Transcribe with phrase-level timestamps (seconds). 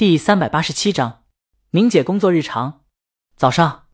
[0.00, 1.24] 第三百八十七章，
[1.72, 2.84] 宁姐工作日常。
[3.36, 3.88] 早上，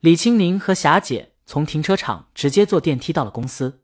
[0.00, 3.82] 李青宁和霞姐从停车场直接坐电梯到了公司。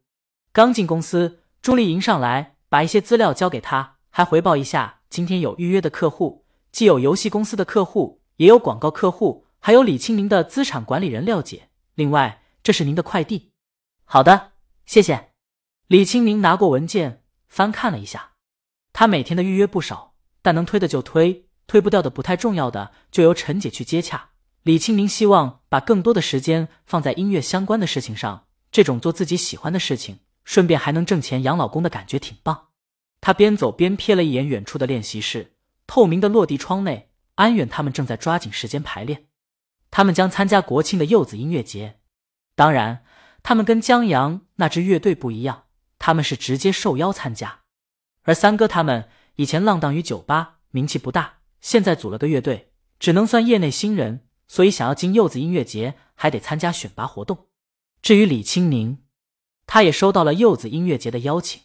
[0.53, 11.71] 刚进公司，朱莉迎上来，把一些资料交给他，还回报一下今天有预约的客户，既有游戏公司的客户，也有广告客户，还有李青宁的资产管理人廖姐。
[11.95, 13.55] 另外，这是您的快递。
[14.05, 14.53] 好的，
[14.85, 15.31] 谢谢。
[15.87, 18.33] 李青宁拿过文件翻看了一下，
[18.93, 20.13] 他每天的预约不少，
[20.43, 21.49] 但能推的就推。
[21.73, 24.33] 推不掉的不太重要的，就由陈姐去接洽。
[24.63, 32.67] 李清明希望把更多的时间放在音乐相关的事情上，这种做自己喜欢的事情，顺便还能挣钱养老公的感觉挺棒。
[33.23, 35.55] 他边走边瞥了一眼远处的练习室，
[35.87, 39.29] 透明的落地窗内，安远他们正在抓紧时间排练。
[39.91, 42.01] 他们将参加国庆的柚子音乐节，
[42.55, 43.03] 当然，
[43.43, 45.63] 他们跟江阳那支乐队不一样，
[45.99, 47.61] 他们是直接受邀参加。
[48.25, 51.39] 而三哥他们以前浪荡于酒吧，名气不大。
[51.63, 57.47] 现在组了个乐队，只能算业内新人，所以想要进柚子音乐节，还得参加选拔活动。
[58.03, 58.99] 至于李青宁，
[59.67, 61.63] 他也收到了柚子音乐节的邀请。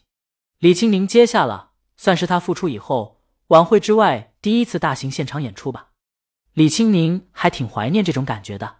[0.60, 5.90] 李青宁接下了，算是他复出以后晚会之外第一次大型现场演出吧。
[6.54, 8.78] 李青宁还挺怀念这种感觉的。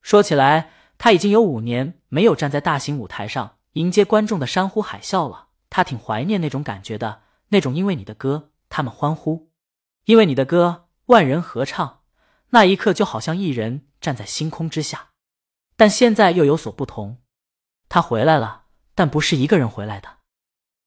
[0.00, 5.48] 说起来，他已经有五年没有站在大型舞台上迎接观众的山呼海啸了。
[5.68, 9.50] 他挺怀念那种感觉的，那种因为你的歌，他们欢呼。
[10.06, 12.02] 因为你的歌，万人合唱，
[12.50, 15.08] 那一刻就好像一人站在星空之下。
[15.76, 17.18] 但现在又有所不同，
[17.88, 20.18] 他回来了，但不是一个人回来的。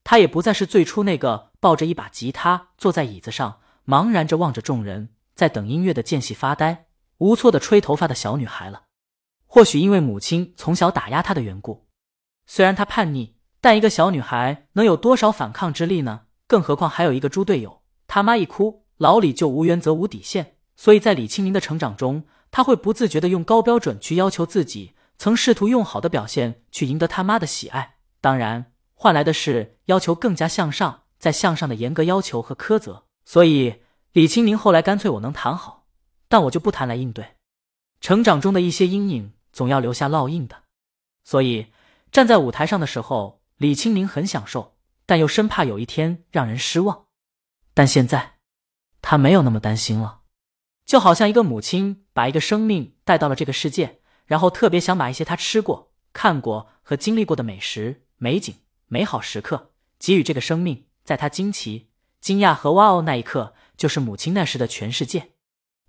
[0.06, 8.84] 他也不再是最初那个抱着一把吉他坐在椅子上，茫然着望着众人在等音乐的间隙发呆、无措的吹头发的小女孩了。
[9.46, 11.90] 或许因为母亲从小打压她的缘故，
[12.48, 16.28] 虽然她叛逆，但一个小女孩能有多少反抗之力呢？
[16.48, 18.86] 更何况还有一个猪队友，他妈一哭。
[19.00, 33.06] 老李就无原则无底线，所以在李清明的成长中，他会不自觉的用高标准去要求自己，曾试图用好的表现去赢得他妈的喜爱，当然换来的是要求更加向上，在向上的严格要求和苛责。
[33.24, 33.82] 所以
[34.12, 35.86] 李清明后来干脆我能谈好，
[36.28, 37.26] 但我就不谈来应对。
[38.02, 40.64] 成长中的一些阴影总要留下烙印的，
[41.24, 41.68] 所以
[42.12, 44.76] 站在舞台上的时候，李清明很享受，
[45.06, 47.06] 但又生怕有一天让人失望。
[47.74, 48.39] 但现在。
[49.02, 50.22] 他没有那么担心了，
[50.86, 58.56] 就好像一个母亲把一个生命带到了这个世界，然后特别想把一些他吃过、看过和经历过的美食、美景、
[58.88, 61.90] 美好时刻给予这个生命，在他惊奇、
[62.20, 65.32] 惊讶和哇哦那一刻，就是母亲那时的全世界。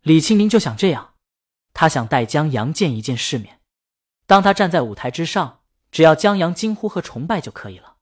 [0.03, 1.15] 李清明就想这样，
[1.75, 3.60] 他想带江阳见一见世面。
[4.27, 5.60] 当他站在舞台之上，
[5.91, 7.97] 只要江阳惊呼和崇拜就可以了。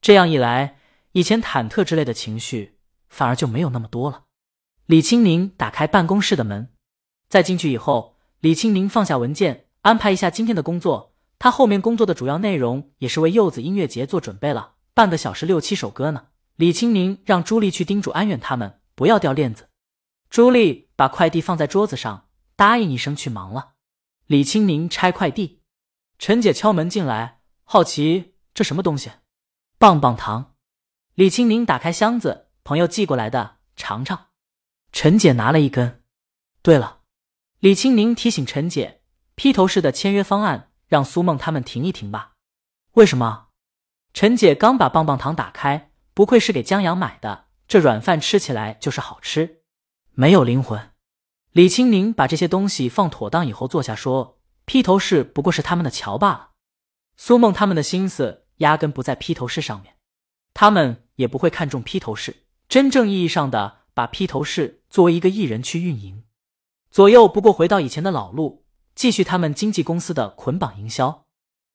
[0.00, 0.78] 这样一来，
[1.12, 2.78] 以前忐忑之类的情绪
[3.08, 4.24] 反而就没有那么多了。
[4.86, 6.72] 李清明打开办公室的门，
[7.28, 11.12] 在进去以后，李清明放下文件，安排一下今天的工作。
[11.40, 16.28] 他后面工作的主要内容也是为柚子音乐节做准备了，半个小时六七首歌呢。
[16.54, 19.68] 李清明让朱莉去叮嘱安远他们不要掉链子。
[20.30, 23.72] 朱莉把快递放在桌子上，答应一声去忙了。
[24.26, 25.62] 李清明拆快递，
[26.20, 29.10] 陈姐敲门进来，好奇这什么东西？
[29.78, 30.54] 棒棒糖。
[31.14, 34.26] 李清明打开箱子，朋友寄过来的，尝尝。
[34.98, 36.02] 陈姐拿了一根。
[36.62, 37.00] 对了，
[37.58, 39.02] 李清宁提醒陈姐，
[39.34, 42.32] 披头士的签约方案让苏梦他们停一停吧。
[42.92, 43.48] 为什么？
[44.14, 49.60] 陈姐刚把棒棒糖打开，不愧是给江阳买的，这软饭吃起来就是好吃，
[50.12, 50.92] 没有灵魂。
[51.52, 56.52] 李清宁把这些东西放妥当以后坐下说：“披头士不过是他们的桥罢了。
[57.18, 59.96] 苏梦他们的心思压根不在披头士上面，
[60.54, 66.22] 他们也不会看重披头士真正意义上的。”把披头士作为一个艺人去运营，
[66.90, 68.64] 左右不过回到以前的老路，
[68.94, 71.26] 继续他们经纪公司的捆绑营销。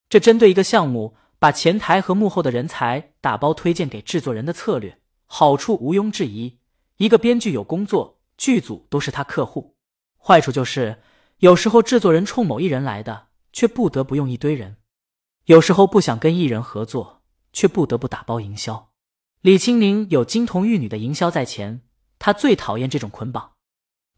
[0.10, 6.58] 这针对一个项目，把前台和幕后的人才打包推荐给制作人的策略，好处毋庸置疑。
[6.98, 9.76] 一个编剧有工作，剧组都是他客户；
[10.18, 11.04] 坏处就是
[11.42, 14.78] 有时候制作人冲某一人来的，却不得不用一堆人；
[15.46, 17.22] 有时候不想跟艺人合作，
[17.54, 18.90] 却不得不打包营销。
[19.42, 21.84] 李青宁有金童玉女的营销在前。
[22.24, 23.56] 他最讨厌这种捆绑，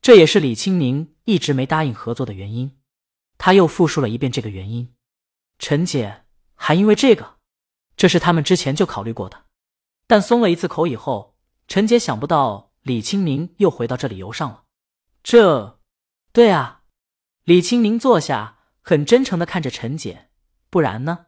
[0.01, 2.77] 这也是李清明一直没答应合作的原因。
[3.37, 4.93] 他又复述了一遍这个原因。
[5.57, 7.37] 陈姐还因为这个，
[7.95, 9.45] 这是他们之前就考虑过的。
[10.05, 11.37] 但松了一次口以后，
[11.69, 14.65] 陈姐想不到李清明又回到这理由上了。
[15.23, 15.79] 这，
[16.33, 16.81] 对啊。
[17.45, 20.29] 李清明坐下，很真诚的看着陈姐。
[20.69, 21.27] 不然呢？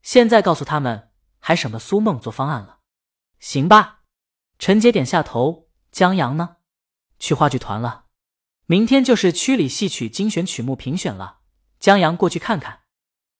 [0.00, 1.10] 现在告诉他们，
[1.40, 2.78] 还省得苏梦做方案了。
[3.38, 4.00] 行吧。
[4.58, 5.65] 陈姐点下头。
[5.96, 6.56] 江阳呢？
[7.18, 8.04] 去话剧团了。
[8.66, 11.38] 明天就是区里戏曲精选曲目评选了，
[11.80, 12.80] 江阳过去看看。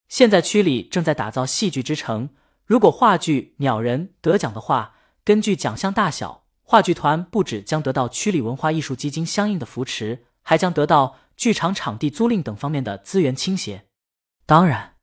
[0.09, 2.31] 现在区里正在打造戏剧之城，
[2.65, 13.85] 如果话剧《鸟人》得奖的话，根据奖项大小，话剧团不止将得到区里文化艺术基金相应的扶持，还将得到剧场场地租赁等方面的资源倾斜。
[14.47, 14.95] 当然，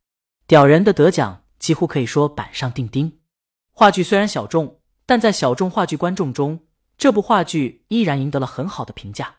[0.47, 3.19] 《屌人》的得奖几乎可以说板上钉钉。
[3.69, 6.65] 话剧虽然小众，但在小众话剧观众中，
[6.97, 9.35] 这部话剧依然赢得了很好的评价。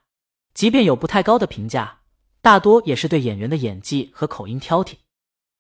[0.53, 2.01] 即便有不太高的评价，
[2.41, 4.97] 大多也是对演员的演技和口音挑剔。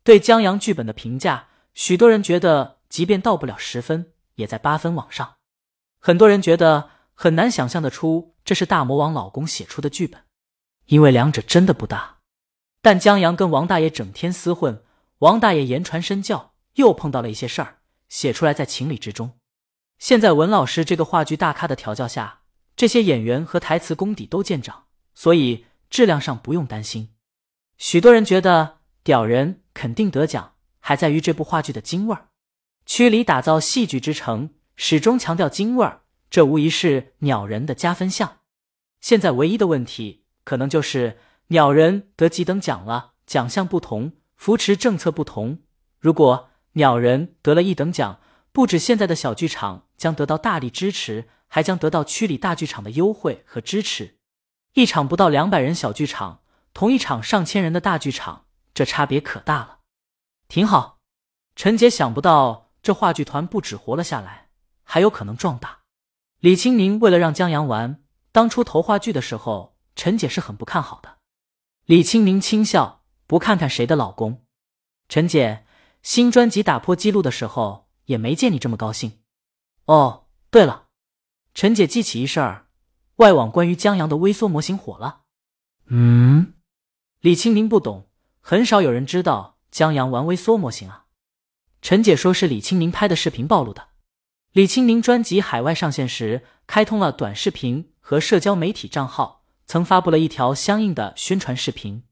[0.03, 5.37] 对江阳剧本的评价，许多人觉得即便到不了十分，也在八分往上。
[5.99, 10.21] 很多人觉得很难想象得出这是大魔王老公写出的剧本，
[10.87, 12.19] 因为两者真的不搭。
[12.83, 14.85] 但江阳跟王大爷整天厮混，
[15.19, 19.33] 王大爷言传身教，又碰到了一些事儿，写出来在情理之中。
[19.99, 22.41] 现在文老师这个话剧大咖的调教下，
[22.77, 27.11] 这些演员和台词功底都见长，所以质量上不用担心。
[27.79, 29.61] 许多人觉得屌人。
[29.77, 32.29] 肯定得奖，还在于这部话剧的京味儿。
[32.87, 38.39] 区里打造戏剧之城，始终强调京味儿，这无疑是鸟人的加分项。
[39.01, 41.19] 现在唯一的问题，可能就是
[41.49, 45.59] 鸟人得几等奖了，奖项不同，扶持政策不同。
[45.99, 48.21] 如果鸟人得了一等奖，
[48.55, 54.19] 不止现在的小剧场将得到大力支持，还将得到区里大剧场的优惠和支持。
[54.75, 56.41] 一场不到两百人小剧场，
[56.73, 58.45] 同一场上千人的大剧场。
[58.73, 59.81] 这差别可大了，
[60.47, 61.01] 挺好。
[61.57, 64.51] 陈姐想不到这话剧团不止活了下来，
[64.85, 65.81] 还有可能壮大。
[66.39, 71.19] 李青宁为了让江阳玩，当初投话剧的时候，陈姐是很不看好的。
[71.87, 74.45] 李青宁轻笑：“不看看谁的老公？
[75.09, 75.67] 陈姐，
[76.03, 79.21] 新专辑打破记录的时候，也没见你这么高兴。”
[79.87, 80.87] 哦，对了，
[81.55, 82.67] 陈姐记起一事儿，
[83.17, 85.23] 外网关于江阳的微缩模型火了。
[85.87, 86.55] 嗯，
[87.21, 88.09] 李清明不懂。
[88.47, 91.07] 很少有人知道江阳玩微缩模型啊！
[91.81, 93.89] 陈姐说是李清明拍的视频暴露的。
[94.53, 102.05] 李清明专辑海外上线时，开通了短视频和社交媒体账号，曾发布了一条相应的宣传视频。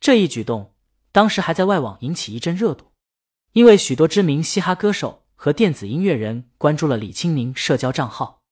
[0.00, 0.74] 这一举动
[1.12, 2.92] 当时还在外网引起一阵热度，
[3.52, 8.42] 因为许多知名嘻哈歌手和电子音乐人关注了李青宁社交账号，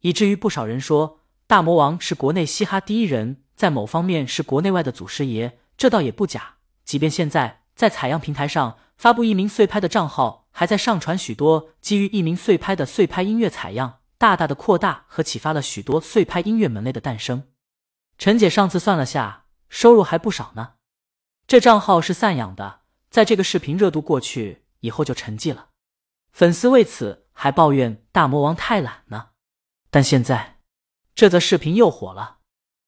[0.00, 5.58] 以至于不少人说大魔王是国内嘻哈第一人，在某方面是国内外的祖师爷。
[5.76, 6.54] 这倒也不假。
[6.82, 17.48] 即便现在在采样平台上发布一名碎拍的账号，还在上传许多基于一名碎拍的碎拍音乐采样，大大的扩大和启发了许多碎拍音乐门类的诞生。
[18.16, 20.76] 陈姐上次算了下，收入还不少呢。
[21.46, 25.66] 这账号是散养的，在这个视频热度过去以后就沉寂了，
[26.40, 29.32] 粉丝为此还抱怨大魔王太懒呢。
[29.90, 30.60] 但现在
[31.14, 32.38] 这则视频又火了。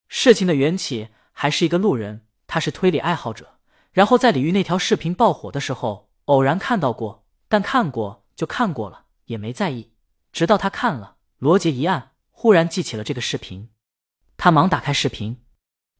[0.09, 3.59] 事情的缘起还是一个路人，他是推理爱好者。
[3.91, 9.93] 然后在李玉那条视频爆火的时候，偶然看到过，但看过就看过了，也没在意。
[10.33, 13.69] 直到他看了罗杰一案，忽然记起了这个视频，
[14.39, 15.43] 他忙打开视频。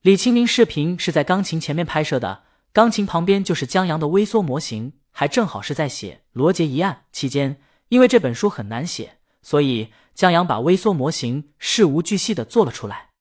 [0.01, 7.61] 李清明视频是在钢琴前面拍摄的，钢琴旁边就是江阳的微缩模型，还正好是在写罗杰一案期间。
[7.87, 13.11] 因为这本书很难写，所以江阳把微缩模型事无巨细的做了出来。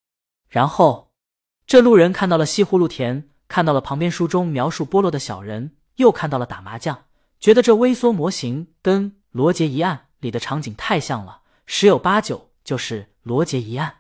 [0.49, 1.13] 然后
[1.67, 3.29] 这路人看到了西葫芦田。
[3.49, 7.05] 看到了旁边书中描述菠萝的小人，又看到了打麻将，
[7.39, 13.91] 觉得这微缩模型跟《罗杰一案》里的场景太像了，十有八九就是《罗杰一案》。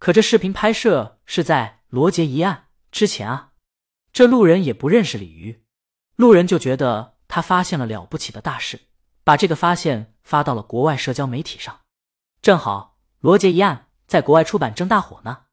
[0.00, 3.52] 可这视频拍摄是在《罗杰一案》之前啊，
[4.12, 5.62] 这路人也不认识鲤鱼，
[6.16, 8.80] 路人就觉得他发现了了不起的大事，
[9.22, 11.80] 把这个发现发到了国外社交媒体上，
[12.42, 13.76] 正好《罗杰一案》
[14.08, 15.44] 在国外出版正大火呢，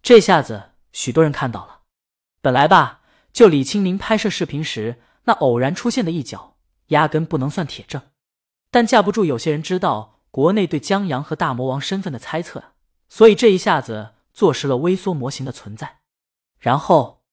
[0.00, 1.80] 这下子许多人看到了。
[2.40, 3.00] 本来吧，
[3.32, 6.56] 就李青明拍摄视频时那偶然出现的一角，
[6.88, 8.00] 压根不能算铁证。
[8.70, 12.62] 但架不住有些人知道国内对江阳和大魔王身份的猜测，
[13.08, 15.98] 所以这一下子坐实了微缩模型的存在。
[16.60, 17.24] 然后，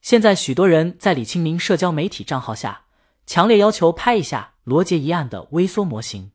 [0.00, 2.86] 现在许多人在李青明社交媒体账号下
[3.26, 6.32] 强烈要求拍一下罗杰一案的微缩模型。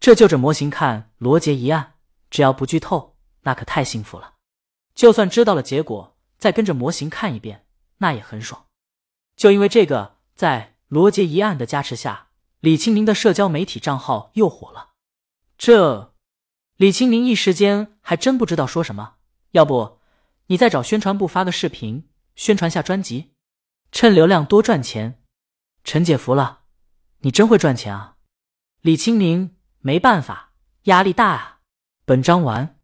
[0.00, 1.94] 这就着模型看罗杰一案，
[2.30, 4.34] 只要不剧透，那可太幸福了。
[4.94, 6.14] 就算知道了结果。
[6.38, 7.64] 再跟着模型看一遍，
[7.96, 8.66] 那也很爽。
[9.36, 12.28] 就因为这个，在罗杰一案的加持下，
[12.60, 14.90] 李青宁的社交媒体账号又火了。
[15.56, 16.12] 这
[16.76, 19.14] 李青宁一时间还真不知道说什么。
[19.52, 19.98] 要不
[20.48, 23.32] 你再找宣传部发个视频宣传下专辑，
[23.90, 25.22] 趁流量多赚钱。
[25.86, 26.62] 陈姐服了，
[27.20, 28.16] 你真会赚钱啊！
[28.80, 30.50] 李清明没办法，
[30.82, 31.60] 压力大啊。
[32.04, 32.75] 本章完。